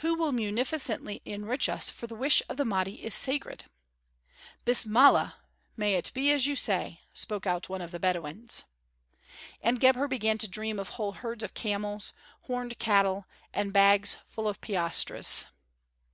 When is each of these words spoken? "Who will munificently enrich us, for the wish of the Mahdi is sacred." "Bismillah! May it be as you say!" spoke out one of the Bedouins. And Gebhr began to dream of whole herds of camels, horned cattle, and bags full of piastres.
"Who 0.00 0.12
will 0.14 0.30
munificently 0.30 1.22
enrich 1.24 1.70
us, 1.70 1.88
for 1.88 2.06
the 2.06 2.14
wish 2.14 2.42
of 2.50 2.58
the 2.58 2.66
Mahdi 2.66 3.02
is 3.02 3.14
sacred." 3.14 3.64
"Bismillah! 4.66 5.36
May 5.74 5.94
it 5.94 6.10
be 6.12 6.30
as 6.32 6.46
you 6.46 6.54
say!" 6.54 7.00
spoke 7.14 7.46
out 7.46 7.70
one 7.70 7.80
of 7.80 7.90
the 7.90 7.98
Bedouins. 7.98 8.64
And 9.62 9.80
Gebhr 9.80 10.06
began 10.06 10.36
to 10.36 10.48
dream 10.48 10.78
of 10.78 10.90
whole 11.00 11.12
herds 11.12 11.42
of 11.42 11.54
camels, 11.54 12.12
horned 12.42 12.78
cattle, 12.78 13.24
and 13.54 13.72
bags 13.72 14.18
full 14.28 14.48
of 14.48 14.60
piastres. 14.60 15.46